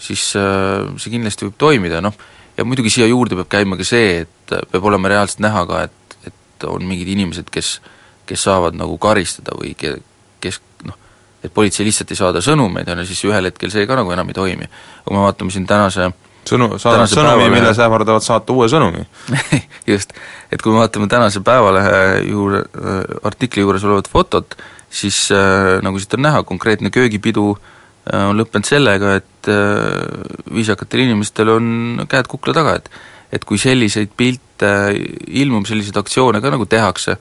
[0.02, 2.14] siis see kindlasti võib toimida, noh,
[2.56, 6.16] ja muidugi siia juurde peab käima ka see, et peab olema reaalselt näha ka, et,
[6.28, 7.78] et on mingid inimesed, kes
[8.26, 9.98] kes saavad nagu karistada või ke-,
[10.42, 10.98] kes noh,
[11.42, 14.30] et politsei lihtsalt ei saada sõnumeid, on ju, siis ühel hetkel see ka nagu enam
[14.30, 14.68] ei toimi.
[15.04, 16.12] kui me vaatame siin tänase
[16.48, 19.04] sõnu, saadavad sõnumi, milles ähvardavad saata uue sõnumi
[19.92, 20.14] just,
[20.50, 24.56] et kui me vaatame tänase Päevalehe juurde äh,, artikli juures olevat fotot,
[24.90, 30.54] siis äh, nagu siit on näha, konkreetne köögipidu äh, Äh, on lõppenud sellega, et äh,
[30.54, 32.90] viisakatel inimestel on käed kukla taga, et
[33.32, 34.68] et kui selliseid pilte
[35.40, 37.14] ilmub, selliseid aktsioone ka nagu tehakse,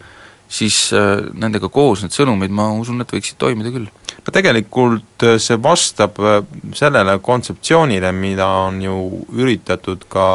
[0.52, 3.88] siis äh, nendega koos need sõnumid, ma usun, et võiksid toimida küll.
[4.26, 6.20] no tegelikult see vastab
[6.78, 8.98] sellele kontseptsioonile, mida on ju
[9.38, 10.28] üritatud ka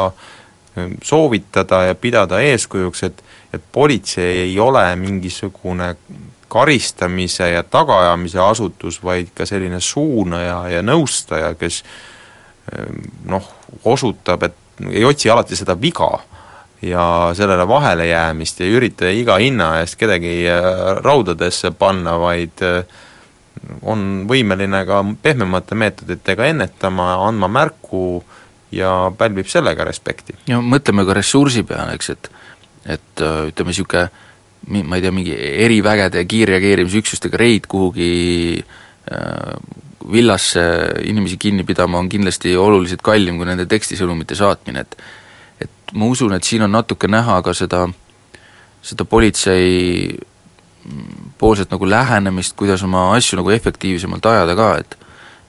[1.03, 5.95] soovitada ja pidada eeskujuks, et et politsei ei ole mingisugune
[6.47, 11.83] karistamise ja tagaajamise asutus, vaid ka selline suunaja ja nõustaja, kes
[12.73, 13.51] ehm, noh,
[13.83, 16.11] osutab, et ei otsi alati seda viga
[16.81, 20.63] ja sellele vahelejäämist ja ei ürita iga hinna eest kedagi äh,
[21.03, 22.83] raudadesse panna, vaid äh,
[23.81, 28.23] on võimeline ka pehmemate meetoditega ennetama, andma märku
[28.71, 30.35] ja pälvib sellega respekti.
[30.47, 32.31] ja mõtleme ka ressursi peale, eks, et
[32.87, 34.07] et äh, ütleme, niisugune
[34.67, 38.59] ma ei tea, mingi erivägede kiirreageerimisüksustega reid kuhugi
[39.11, 39.53] äh,
[40.11, 40.63] villasse
[41.03, 44.97] inimesi kinni pidama on kindlasti oluliselt kallim kui nende tekstisõnumite saatmine, et
[45.61, 47.87] et ma usun, et siin on natuke näha ka seda,
[48.85, 50.17] seda politsei
[51.37, 54.97] poolset nagu lähenemist, kuidas oma asju nagu efektiivsemalt ajada ka, et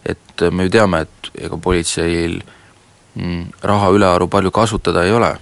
[0.08, 2.38] et me ju teame, et ega politseil
[3.14, 5.34] mm, raha ülearu palju kasutada ei ole.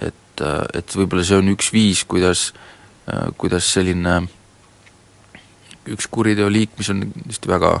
[0.00, 0.40] et,
[0.74, 2.67] et võib-olla see on üks viis, kuidas äh,
[3.38, 4.20] kuidas selline
[5.88, 7.72] üks kuriteoliik, mis on tõesti väga,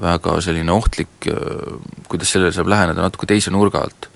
[0.00, 1.76] väga selline ohtlik, äh,
[2.10, 4.10] kuidas sellele saab läheneda natuke teise nurga alt.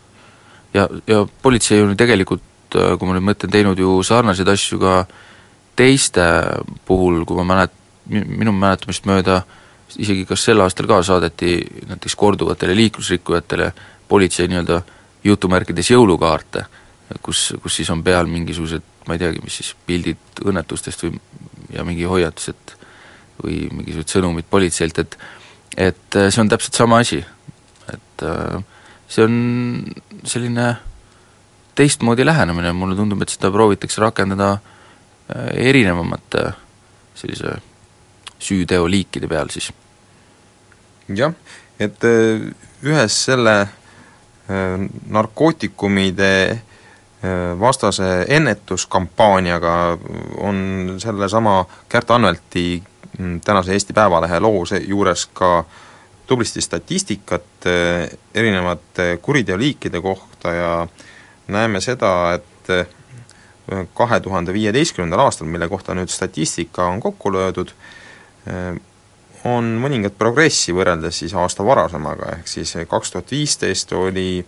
[0.74, 4.80] ja, ja politsei on ju tegelikult, äh, kui ma nüüd mõtlen, teinud ju sarnaseid asju
[4.80, 5.04] ka
[5.76, 6.24] teiste
[6.88, 9.42] puhul, kui ma mälet-, minu mäletamist mööda
[10.00, 13.72] isegi kas sel aastal ka saadeti näiteks korduvatele liiklusrikkujatele
[14.08, 14.80] politsei nii-öelda
[15.24, 16.64] jutumärkides jõulukaarte,
[17.22, 21.18] kus, kus siis on peal mingisugused ma ei teagi, mis siis, pildid õnnetustest või
[21.72, 22.76] ja mingi hoiatused
[23.42, 25.16] või mingisugused sõnumid politseilt, et
[25.76, 27.24] et äh, see on täpselt sama asi.
[27.92, 28.62] et äh,
[29.08, 29.36] see on
[30.24, 30.76] selline
[31.74, 36.50] teistmoodi lähenemine, mulle tundub, et seda proovitakse rakendada äh, erinevamate
[37.16, 37.56] sellise
[38.42, 39.72] süüteoliikide peal siis.
[41.08, 41.32] jah,
[41.80, 42.04] et
[42.82, 43.54] ühes selle
[45.14, 46.28] narkootikumide
[47.60, 49.98] vastase ennetuskampaaniaga
[50.36, 52.82] on sellesama Kärt Anvelti
[53.18, 55.64] mm, tänase Eesti Päevalehe loo juures ka
[56.26, 57.68] tublisti statistikat
[58.34, 60.88] erinevate kuriteoliikide kohta ja äh,
[61.48, 62.86] näeme seda, et äh,
[63.94, 67.74] kahe tuhande viieteistkümnendal aastal, mille kohta nüüd statistika on kokku löödud,
[68.48, 68.80] äh,
[69.44, 74.44] on mõningat progressi võrreldes siis aasta varasemaga, ehk siis kaks tuhat viisteist oli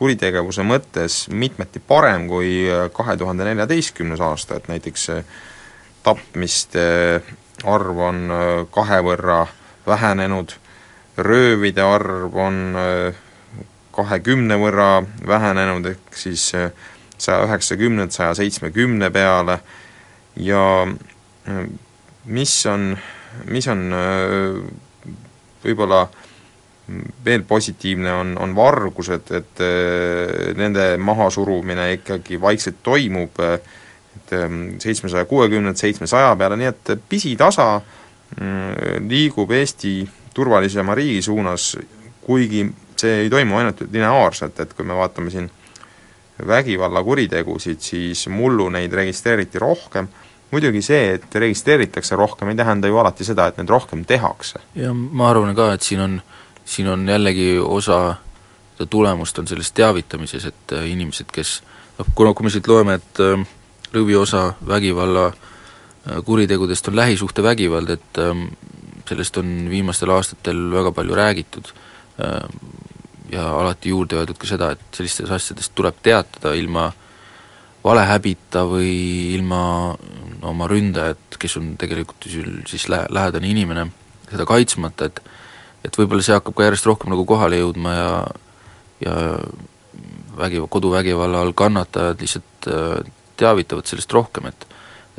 [0.00, 2.64] kuritegevuse mõttes mitmeti parem kui
[2.96, 5.10] kahe tuhande neljateistkümnes aasta, et näiteks
[6.02, 6.84] tapmiste
[7.68, 8.22] arv on
[8.72, 9.42] kahe võrra
[9.86, 10.54] vähenenud,
[11.20, 12.62] röövide arv on
[13.94, 16.70] kahekümne võrra vähenenud, ehk siis äh,
[17.18, 19.60] saja üheksakümnelt saja seitsmekümne peale
[20.40, 21.64] ja äh,
[22.24, 22.94] mis on,
[23.50, 24.60] mis on äh,
[25.64, 26.06] võib-olla
[27.24, 29.62] veel positiivne, on, on vargused, et
[30.58, 34.34] nende mahasurumine ikkagi vaikselt toimub, et
[34.82, 37.68] seitsmesaja kuuekümnelt seitsmesaja peale, nii et pisitasa
[39.06, 39.94] liigub Eesti
[40.34, 41.76] turvalisema riigi suunas,
[42.22, 42.64] kuigi
[43.00, 45.50] see ei toimu ainult lineaarselt, et kui me vaatame siin
[46.46, 50.08] vägivallakuritegusid, siis mullu neid registreeriti rohkem,
[50.50, 54.62] muidugi see, et registreeritakse rohkem, ei tähenda ju alati seda, et neid rohkem tehakse.
[54.74, 56.20] ja ma arvan ka, et siin on,
[56.70, 58.16] siin on jällegi osa
[58.90, 61.60] tulemust on selles teavitamises, et äh, inimesed, kes
[61.98, 63.42] noh, kuna, kui me siit loeme, et äh,
[63.94, 68.22] lõviosa vägivalla äh, kuritegudest on lähisuhtevägivald, et
[69.08, 71.72] sellest on viimastel aastatel väga palju räägitud,
[73.32, 76.90] ja alati juurde öeldud ka seda, et sellistest asjadest tuleb teatada ilma
[77.84, 78.92] valehäbita või
[79.34, 79.62] ilma
[79.96, 82.28] no, oma ründajat, kes on tegelikult
[82.68, 83.86] siis lä-, lähedane inimene,
[84.28, 85.22] seda kaitsmata, et
[85.84, 88.12] et võib-olla see hakkab ka järjest rohkem nagu kohale jõudma ja
[89.00, 89.14] ja
[90.36, 94.66] vägi, koduvägivalla all kannatajad lihtsalt äh, teavitavad sellest rohkem, et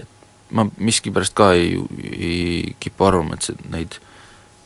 [0.02, 0.08] et
[0.52, 1.76] ma miskipärast ka ei,
[2.12, 3.98] ei kipu arvama, et see, neid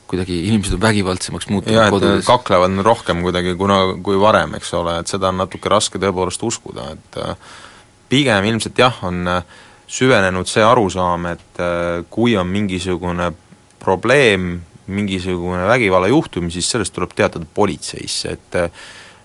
[0.06, 2.26] kuidagi inimesed on vägivaldsemaks muutunud kodudes.
[2.28, 6.92] kaklevad rohkem kuidagi kuna, kui varem, eks ole, et seda on natuke raske tõepoolest uskuda,
[6.94, 7.56] et äh,
[8.12, 9.42] pigem ilmselt jah, on äh,
[9.88, 11.60] süvenenud see arusaam, et
[12.10, 13.28] kui on mingisugune
[13.80, 14.56] probleem,
[14.88, 18.58] mingisugune vägivallajuhtum, siis sellest tuleb teatada politseisse, et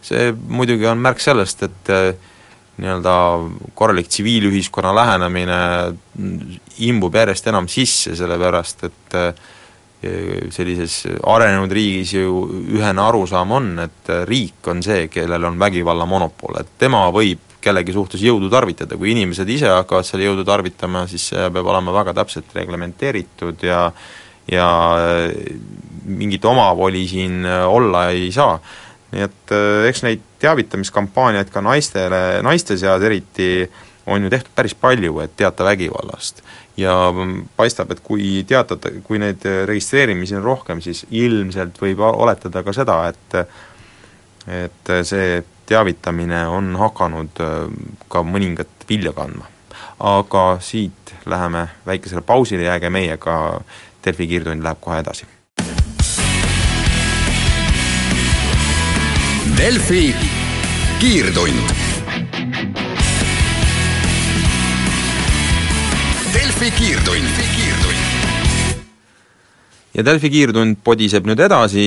[0.04, 1.90] see muidugi on märk sellest, et
[2.80, 3.14] nii-öelda
[3.76, 5.58] korralik tsiviilühiskonna lähenemine
[6.88, 9.34] imbub järjest enam sisse, sellepärast et äh,
[10.00, 12.46] sellises arenenud riigis ju
[12.78, 17.92] ühene arusaam on, et riik on see, kellel on vägivalla monopol, et tema võib kellegi
[17.92, 22.14] suhtes jõudu tarvitada, kui inimesed ise hakkavad seal jõudu tarvitama, siis see peab olema väga
[22.16, 23.90] täpselt reglementeeritud ja
[24.50, 24.68] ja
[26.04, 28.58] mingit omavoli siin olla ei saa.
[29.10, 29.52] nii et
[29.88, 33.66] eks neid teavitamiskampaaniaid ka naistele, naiste seas eriti
[34.06, 36.42] on ju tehtud päris palju, et teata vägivallast
[36.76, 36.94] ja
[37.56, 43.02] paistab, et kui teatada, kui neid registreerimisi on rohkem, siis ilmselt võib oletada ka seda,
[43.10, 43.40] et
[44.50, 47.56] et see teavitamine on hakanud äh,
[48.10, 49.46] ka mõningat vilja kandma.
[50.00, 53.34] aga siit läheme väikesele pausile, jääge meiega,
[54.04, 55.26] Delfi kiirtund läheb kohe edasi.
[59.58, 60.14] Delfi
[61.00, 61.74] kiirtund
[66.32, 67.20] Delfi kiirtund.
[69.94, 71.84] ja Delfi kiirtund podiseb nüüd edasi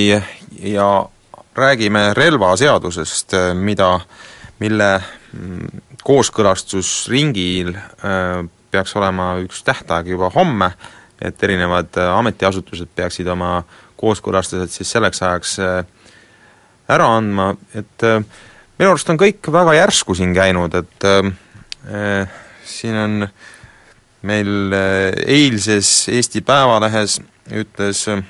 [0.59, 0.87] ja
[1.55, 3.99] räägime relvaseadusest, mida,
[4.59, 10.71] mille mm, kooskõlastusringil äh, peaks olema üks tähtaeg juba homme,
[11.23, 13.63] et erinevad äh, ametiasutused peaksid oma
[13.99, 15.81] kooskõlastused siis selleks ajaks äh,
[16.91, 23.23] ära andma, et minu arust on kõik väga järsku siin käinud, et äh, siin on
[23.23, 23.35] äh,
[24.23, 27.19] meil äh, eilses Eesti Päevalehes
[27.51, 28.23] ütles äh,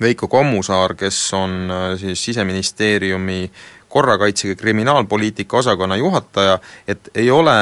[0.00, 3.50] Veiko Kommusaar, kes on äh, siis Siseministeeriumi
[3.88, 7.56] korrakaitsega kriminaalpoliitika osakonna juhataja, et ei ole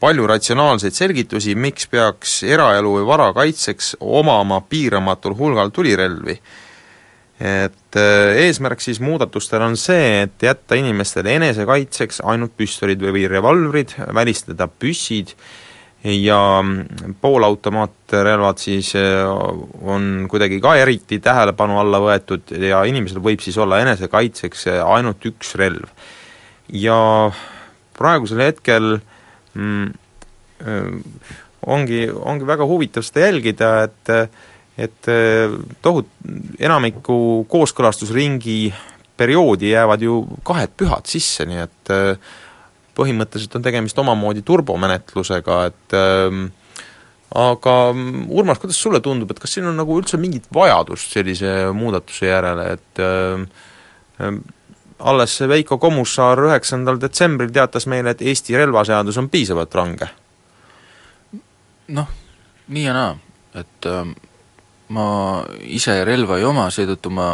[0.00, 6.40] palju ratsionaalseid selgitusi, miks peaks eraelu või vara kaitseks omama piiramatul hulgal tulirelvi.
[7.36, 14.68] et eesmärk siis muudatustel on see, et jätta inimestele enesekaitseks ainult püstolid või revolvrid, välistada
[14.68, 15.34] püssid
[16.04, 16.38] ja
[17.20, 18.94] poolautomaatrelvad siis
[19.82, 25.54] on kuidagi ka eriti tähelepanu alla võetud ja inimesel võib siis olla enesekaitseks ainult üks
[25.60, 25.92] relv.
[26.72, 26.96] ja
[27.98, 29.15] praegusel hetkel mm,
[31.66, 34.12] ongi, ongi väga huvitav seda jälgida, et
[34.76, 35.08] et
[35.80, 36.10] tohut-,
[36.60, 38.74] enamiku kooskõlastusringi
[39.16, 41.92] perioodi jäävad ju kahed pühad sisse, nii et
[42.96, 45.96] põhimõtteliselt on tegemist omamoodi turbomenetlusega, et
[47.36, 47.74] aga
[48.28, 52.68] Urmas, kuidas sulle tundub, et kas siin on nagu üldse mingit vajadust sellise muudatuse järele,
[52.76, 53.02] et
[54.98, 60.08] alles Veiko Kommusaar üheksandal detsembril teatas meile, et Eesti relvaseadus on piisavalt range.
[61.88, 62.08] noh,
[62.68, 63.12] nii ja naa,
[63.54, 64.08] et äh,
[64.88, 65.06] ma
[65.62, 67.28] ise relva ei oma, seetõttu ma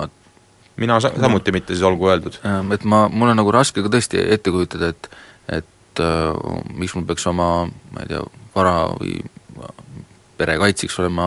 [0.77, 2.39] mina sa-, samuti mitte, siis olgu öeldud.
[2.49, 5.11] Ähm, et ma, mul on nagu raske ka tõesti ette kujutada, et
[5.53, 8.23] et äh, miks mul peaks oma, ma ei tea,
[8.55, 9.19] vara või
[10.39, 11.27] pere kaitseks olema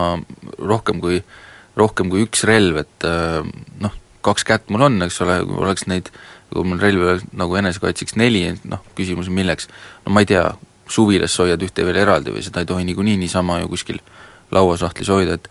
[0.58, 1.20] rohkem kui,
[1.78, 3.46] rohkem kui üks relv, et äh,
[3.82, 3.94] noh,
[4.26, 6.10] kaks kätt mul on, eks ole, kui oleks neid,
[6.52, 9.70] kui mul relvi oleks nagu enesekaitseks neli, noh, küsimus on milleks.
[10.04, 10.48] no ma ei tea,
[10.90, 14.02] suvilas sa hoiad ühte veel eraldi või seda ei tohi niikuinii niisama ju kuskil
[14.54, 15.48] lauasahtlis hoida, et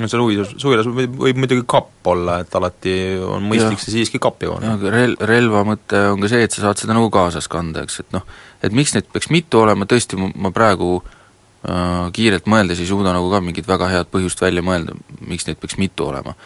[0.00, 2.94] no seal huvilas, suvilas võib, võib muidugi kapp olla, et alati
[3.26, 4.74] on mõistlik see siiski kappi panna.
[4.76, 8.00] aga rel-, relva mõte on ka see, et sa saad seda nagu kaasas kanda, eks,
[8.04, 8.26] et noh,
[8.66, 13.30] et miks neid peaks mitu olema, tõesti ma, praegu äh, kiirelt mõeldes ei suuda nagu
[13.32, 16.36] ka mingit väga head põhjust välja mõelda, miks neid peaks mitu olema.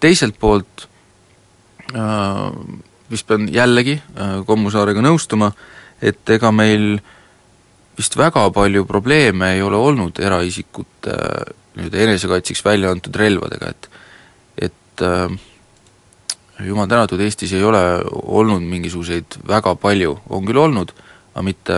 [0.00, 0.88] teiselt poolt
[3.10, 5.50] vist pean jällegi äh, Kommusaarega nõustuma,
[6.02, 6.98] et ega meil
[7.98, 13.90] vist väga palju probleeme ei ole olnud eraisikute äh, nii-öelda enesekaitseks välja antud relvadega, et
[14.68, 15.28] et äh,
[16.66, 20.92] jumal tänatud, Eestis ei ole olnud mingisuguseid väga palju, on küll olnud,
[21.34, 21.76] aga mitte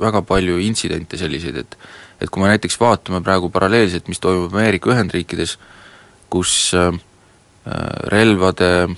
[0.00, 1.76] väga palju intsidente selliseid, et
[2.20, 5.54] et kui me näiteks vaatame praegu paralleelselt, mis toimub Ameerika Ühendriikides,
[6.28, 6.90] kus äh,
[8.12, 8.90] relvade,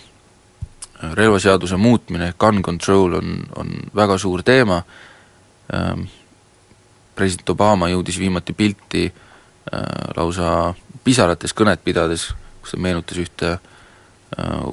[1.02, 4.82] relvaseaduse muutmine, gun control on, on väga suur teema
[5.74, 6.06] äh,,
[7.14, 9.20] president Obama jõudis viimati pilti äh,
[9.70, 13.60] Äh, lausa pisarates kõnet pidades, kus ta meenutas ühte äh,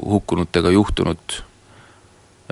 [0.02, 1.36] hukkunutega juhtunud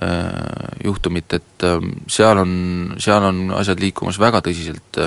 [0.05, 1.65] äh, juhtumit, et
[2.13, 2.53] seal on,
[3.01, 5.01] seal on asjad liikumas väga tõsiselt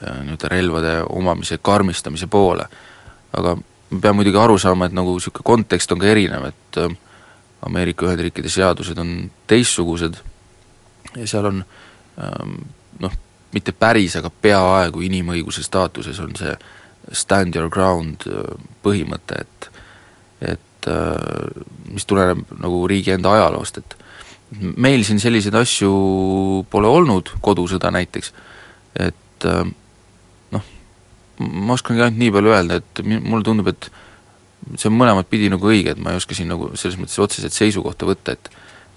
[0.00, 2.68] nii-öelda relvade omamise karmistamise poole.
[3.32, 6.80] aga me peame muidugi aru saama, et nagu niisugune kontekst on ka erinev, et
[7.66, 10.20] Ameerika Ühendriikide seadused on teistsugused
[11.16, 11.64] ja seal on
[13.00, 13.16] noh,
[13.54, 16.54] mitte päris, aga peaaegu inimõiguse staatuses on see
[17.12, 19.70] stand your ground äh, põhimõte, et
[20.40, 23.96] et äh, mis tuleneb nagu riigi enda ajaloost, et
[24.80, 25.90] meil siin selliseid asju
[26.72, 28.32] pole olnud, kodusõda näiteks,
[29.08, 29.64] et äh,
[30.54, 30.70] noh,
[31.40, 33.90] ma oskangi ainult nii palju öelda, et mulle tundub, et
[34.76, 37.56] see on mõlemat pidi nagu õige, et ma ei oska siin nagu selles mõttes otseselt
[37.56, 38.50] seisukohta võtta, et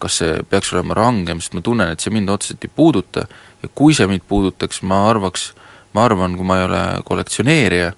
[0.03, 3.27] kas see peaks olema rangem, sest ma tunnen, et see mind otseselt ei puuduta
[3.63, 5.51] ja kui see mind puudutaks, ma arvaks,
[5.95, 7.93] ma arvan, kui ma ei ole kollektsioneerija,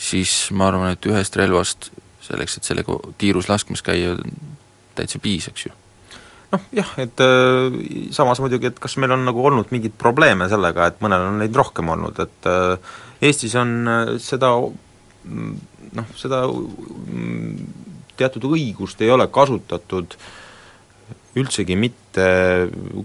[0.00, 1.92] siis ma arvan, et ühest relvast
[2.24, 4.16] selleks, et sellega tiirus laskmas käia,
[4.98, 5.74] täitsa piisaks ju.
[6.54, 7.78] Noh jah, et äh,
[8.14, 11.56] samas muidugi, et kas meil on nagu olnud mingeid probleeme sellega, et mõnel on neid
[11.56, 14.52] rohkem olnud, et äh, Eestis on äh, seda
[15.24, 17.68] noh, seda mm,
[18.18, 20.32] teatud õigust ei ole kasutatud äh,
[21.34, 22.26] üldsegi mitte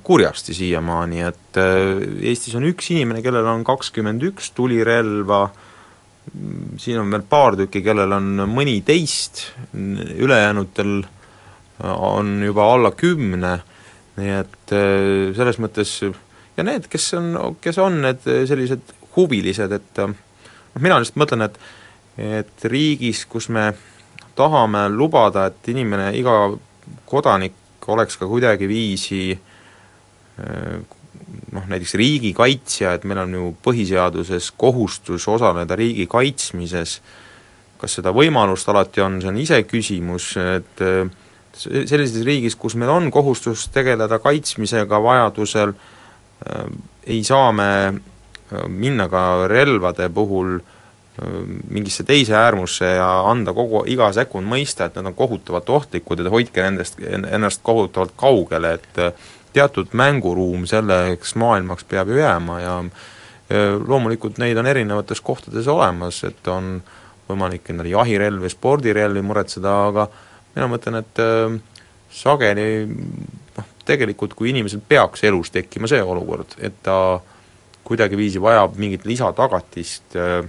[0.05, 5.47] kurjasti siiamaani, et äh, Eestis on üks inimene, kellel on kakskümmend üks tulirelva,
[6.79, 11.01] siin on veel paar tükki, kellel on mõniteist, ülejäänutel
[11.89, 13.55] on juba alla kümne,
[14.19, 15.97] nii et äh, selles mõttes
[16.57, 20.13] ja need, kes on, kes on need sellised huvilised, et noh,
[20.83, 21.57] mina lihtsalt mõtlen, et
[22.19, 23.69] et riigis, kus me
[24.35, 26.35] tahame lubada, et inimene, iga
[27.09, 27.55] kodanik
[27.89, 30.75] oleks ka kuidagiviisi eh,
[31.55, 36.99] noh, näiteks riigikaitsja, et meil on ju põhiseaduses kohustus osaleda riigi kaitsmises,
[37.79, 41.05] kas seda võimalust alati on, see on iseküsimus, et eh,
[41.55, 45.73] sellises riigis, kus meil on kohustus tegeleda kaitsmisega vajadusel,
[46.45, 46.67] eh,
[47.15, 47.71] ei saa me
[48.49, 50.75] minna ka relvade puhul äh,
[51.69, 56.31] mingisse teise äärmusse ja anda kogu, iga sekund mõista, et nad on kohutavalt ohtlikud ja
[56.31, 62.75] hoidke nendest, ennast kohutavalt kaugele, et äh, teatud mänguruum selleks maailmaks peab ju jääma ja
[63.87, 66.75] loomulikult neid on erinevates kohtades olemas, et on
[67.29, 70.05] võimalik endale jahirelvi, spordirelvi muretseda, aga
[70.55, 71.57] mina mõtlen, et äh,
[72.13, 77.19] sageli noh, tegelikult kui inimesel peaks elus tekkima see olukord, et ta
[77.89, 80.43] kuidagiviisi vajab mingit lisatagatist öö,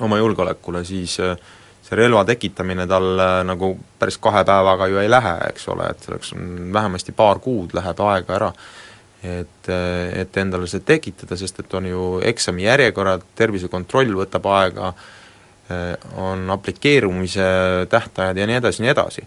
[0.00, 1.36] oma julgeolekule, siis öö,
[1.84, 6.32] see relva tekitamine tal nagu päris kahe päevaga ju ei lähe, eks ole, et selleks
[6.36, 8.52] on vähemasti paar kuud läheb aega ära,
[9.24, 9.68] et,
[10.22, 14.94] et endale see tekitada, sest et on ju eksami järjekorrad, tervisekontroll võtab aega,
[16.20, 17.44] on aplikeerumise
[17.92, 19.22] tähtajad ja nii edasi, nii edasi.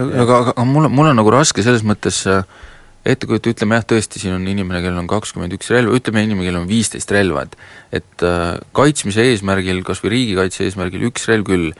[0.00, 2.44] aga, aga mul on, mul on nagu raske selles mõttes äh,
[3.04, 6.46] ette kujuta, ütleme jah, tõesti, siin on inimene, kellel on kakskümmend üks relva, ütleme inimene,
[6.48, 7.56] kellel on viisteist relva, et
[8.00, 11.70] et äh, kaitsmise eesmärgil, kas või riigikaitse eesmärgil üks relv küll,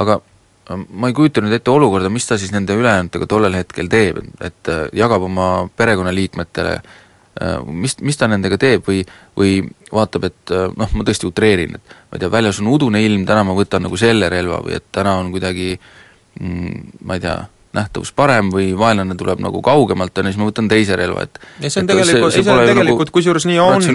[0.00, 3.92] aga äh, ma ei kujuta nüüd ette olukorda, mis ta siis nende ülejäänutega tollel hetkel
[3.92, 9.04] teeb, et äh, jagab oma perekonnaliikmetele äh,, mis, mis ta nendega teeb või,
[9.36, 9.60] või
[9.92, 13.28] vaatab, et äh, noh, ma tõesti utreerin, et ma ei tea, väljas on udune ilm,
[13.28, 15.74] täna ma võtan nagu selle relva või et täna on kuidagi
[16.40, 17.40] mm, ma ei tea,
[17.76, 21.38] nähtavus parem või vaenlane tuleb nagu kaugemalt, on ju, siis ma võtan teise relva, et
[21.62, 23.92] ja see on tegelikult, see, see, see tegelikult nagu kusjuures nii ongi,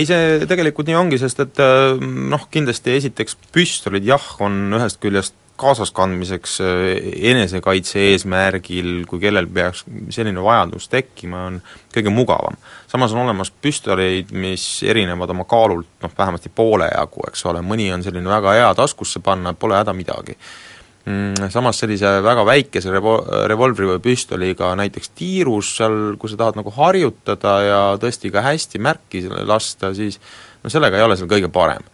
[0.00, 1.94] ei see tegelikult nii ongi, sest et äh,
[2.34, 6.84] noh, kindlasti esiteks püstolid jah, on ühest küljest kaasaskandmiseks äh,
[7.30, 11.58] enesekaitse eesmärgil, kui kellel peaks selline vajadus tekkima, on
[11.94, 12.60] kõige mugavam.
[12.90, 17.88] samas on olemas püstoleid, mis erinevad oma kaalult noh, vähemasti poole jagu, eks ole, mõni
[17.94, 20.36] on selline väga hea taskusse panna, pole häda midagi
[21.52, 26.72] samas sellise väga väikese revo-, revolvri või püstoliga näiteks tiirus, seal kui sa tahad nagu
[26.72, 30.16] harjutada ja tõesti ka hästi märki lasta, siis
[30.64, 31.84] no sellega ei ole seal kõige parem.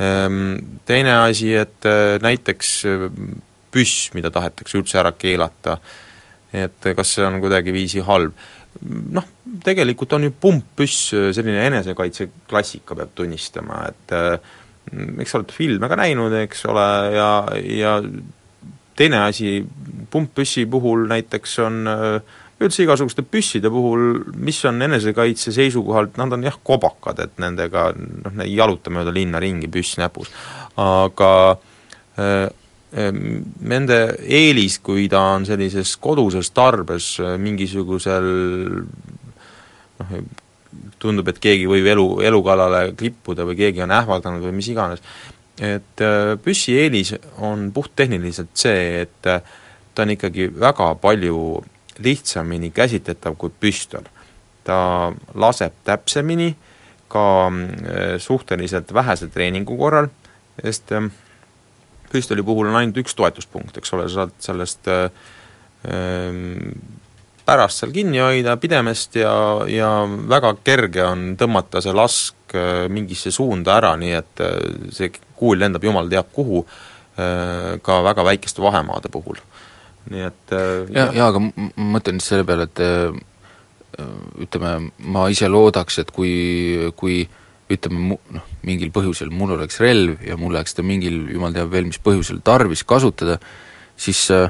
[0.00, 0.54] Ehm,
[0.88, 3.04] teine asi, et äh, näiteks äh,
[3.70, 5.76] püss, mida tahetakse üldse ära keelata,
[6.56, 8.32] et kas see on kuidagiviisi halb,
[9.12, 9.26] noh,
[9.64, 14.56] tegelikult on ju pumppüss selline enesekaitseklassika, peab tunnistama, et äh,
[14.92, 17.30] eks sa oled filme ka näinud, eks ole, ja,
[17.62, 17.96] ja
[18.98, 19.60] teine asi,
[20.10, 21.82] pumppüssi puhul näiteks on
[22.60, 28.34] üldse igasuguste püsside puhul, mis on enesekaitse seisukohalt, nad on jah, kobakad, et nendega noh,
[28.44, 30.32] ei jaluta mööda linna ringi, püss näpus.
[30.80, 31.30] aga
[32.20, 32.48] äh,
[32.90, 38.28] nende eelis, kui ta on sellises koduses tarbes mingisugusel
[40.00, 40.14] noh,
[41.00, 45.02] tundub, et keegi võib elu, elu kallale klippuda või keegi on ähvardanud või mis iganes,
[45.60, 47.14] et äh, püssi eelis
[47.44, 49.42] on puhttehniliselt see, et äh,
[49.94, 51.60] ta on ikkagi väga palju
[52.00, 54.06] lihtsamini käsitletav kui püstol.
[54.64, 56.54] ta laseb täpsemini
[57.08, 60.08] ka äh, suhteliselt vähese treeningu korral,
[60.62, 60.92] sest
[62.10, 66.72] püstoli puhul on ainult üks toetuspunkt, eks ole, sa saad sellest ähm,
[67.50, 69.32] pärast seal kinni hoida pidemest ja,
[69.70, 69.90] ja
[70.30, 74.54] väga kerge on tõmmata see lask äh, mingisse suunda ära, nii et äh,
[74.94, 76.62] see kuul lendab jumal teab kuhu,
[77.18, 79.40] äh, ka väga väikeste vahemaade puhul.
[80.10, 80.54] nii et
[80.94, 81.66] ja, ja aga ma
[81.98, 82.80] mõtlen siis selle peale, et
[84.40, 86.30] ütleme, ma ise loodaks, et kui,
[86.96, 87.20] kui
[87.70, 91.90] ütleme noh, mingil põhjusel mul oleks relv ja mul läheks seda mingil jumal teab veel
[91.90, 93.36] mis põhjusel tarvis kasutada,
[94.00, 94.48] siis Äh,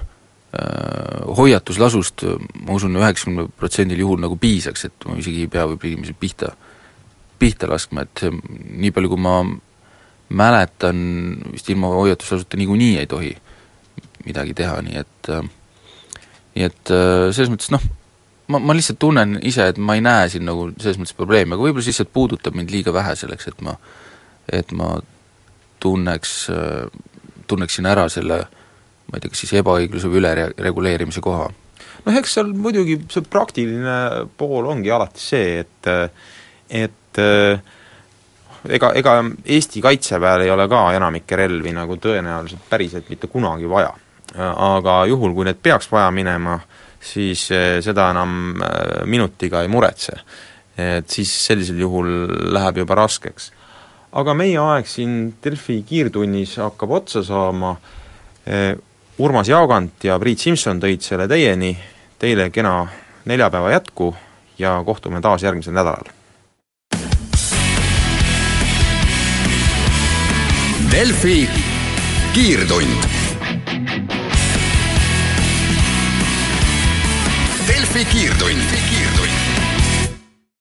[1.36, 2.24] hoiatuslasust
[2.66, 6.51] ma usun, üheksakümne protsendil juhul nagu piisaks, et ma isegi ei pea võib-olla inimesi pihta,
[7.38, 8.34] pihta laskma, et see,
[8.82, 9.36] nii palju kui ma
[10.40, 10.98] mäletan,
[11.55, 13.30] vist ilma hoiatuslasuta niikuinii ei tohi
[14.26, 15.32] midagi teha, nii et
[16.59, 17.86] nii et äh, selles mõttes noh,
[18.51, 21.62] ma, ma lihtsalt tunnen ise, et ma ei näe siin nagu selles mõttes probleemi, aga
[21.62, 23.78] võib-olla lihtsalt puudutab mind liiga vähe selleks, et ma
[24.51, 24.96] et ma
[25.80, 26.32] tunneks,
[27.46, 28.59] tunneksin ära selle äh,
[29.11, 31.50] ma ei tea, kas siis ebaõigluse või ülereguleerimise koha?
[32.06, 35.92] noh, eks seal muidugi see praktiline pool ongi alati see, et
[36.70, 37.22] et
[38.68, 43.92] ega, ega Eesti Kaitseväel ei ole ka enamikke relvi nagu tõenäoliselt päriselt mitte kunagi vaja.
[44.36, 46.61] aga juhul, kui need peaks vaja minema,
[47.00, 47.48] siis
[47.82, 48.62] seda enam
[49.04, 50.20] minutiga ei muretse.
[50.76, 52.06] et siis sellisel juhul
[52.54, 53.52] läheb juba raskeks.
[54.12, 57.76] aga meie aeg siin Delfi kiirtunnis hakkab otsa saama,
[59.20, 61.74] Urmas Jaagant ja Priit Simson tõid selle teieni,
[62.16, 62.86] teile kena
[63.28, 64.14] neljapäeva jätku
[64.56, 66.08] ja kohtume taas järgmisel nädalal.
[70.88, 71.36] Delfi
[72.32, 73.04] kiirtund.
[77.68, 78.76] Delfi kiirtund,